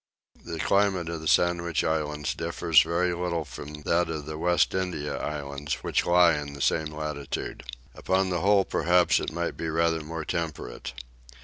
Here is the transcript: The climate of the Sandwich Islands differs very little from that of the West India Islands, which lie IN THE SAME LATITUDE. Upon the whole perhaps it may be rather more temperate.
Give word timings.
The 0.45 0.57
climate 0.57 1.09
of 1.09 1.21
the 1.21 1.27
Sandwich 1.27 1.83
Islands 1.83 2.33
differs 2.33 2.81
very 2.81 3.13
little 3.13 3.45
from 3.45 3.83
that 3.83 4.09
of 4.09 4.25
the 4.25 4.35
West 4.39 4.73
India 4.73 5.15
Islands, 5.19 5.83
which 5.83 6.07
lie 6.07 6.33
IN 6.39 6.53
THE 6.53 6.59
SAME 6.61 6.87
LATITUDE. 6.87 7.61
Upon 7.93 8.31
the 8.31 8.41
whole 8.41 8.65
perhaps 8.65 9.19
it 9.19 9.31
may 9.31 9.51
be 9.51 9.69
rather 9.69 10.01
more 10.01 10.25
temperate. 10.25 10.93